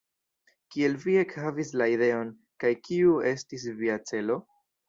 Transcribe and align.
Kiel 0.75 0.95
vi 1.03 1.13
ekhavis 1.23 1.69
la 1.81 1.89
ideon, 1.97 2.33
kaj 2.65 2.75
kiu 2.89 3.15
estis 3.37 3.71
via 3.83 4.03
celo? 4.13 4.43